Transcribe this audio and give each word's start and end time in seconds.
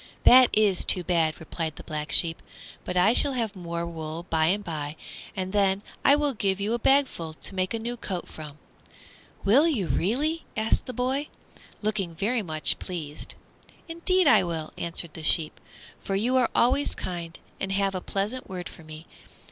"That 0.23 0.49
is 0.51 0.83
too 0.83 1.03
bad," 1.03 1.39
replied 1.39 1.75
the 1.75 1.83
Black 1.83 2.11
Sheep; 2.11 2.41
"but 2.83 2.97
I 2.97 3.13
shall 3.13 3.33
have 3.33 3.55
more 3.55 3.85
wool 3.85 4.23
by 4.31 4.47
and 4.47 4.63
by, 4.63 4.95
and 5.35 5.53
then 5.53 5.83
I 6.03 6.15
will 6.15 6.33
give 6.33 6.59
you 6.59 6.73
a 6.73 6.79
bagful 6.79 7.35
to 7.35 7.53
make 7.53 7.71
a 7.71 7.77
new 7.77 7.97
coat 7.97 8.27
from." 8.27 8.57
"Will 9.45 9.67
you 9.67 9.85
really?" 9.87 10.43
asked 10.57 10.87
the 10.87 10.91
boy, 10.93 11.27
looking 11.83 12.15
very 12.15 12.41
much 12.41 12.79
pleased. 12.79 13.35
"Indeed 13.87 14.25
I 14.25 14.41
will," 14.41 14.73
answered 14.75 15.13
the 15.13 15.21
sheep, 15.21 15.61
"for 16.03 16.15
you 16.15 16.35
are 16.35 16.49
always 16.55 16.95
kind 16.95 17.37
and 17.59 17.71
have 17.71 17.93
a 17.93 18.01
pleasant 18.01 18.49
word 18.49 18.67
for 18.69 18.83
me. 18.83 19.05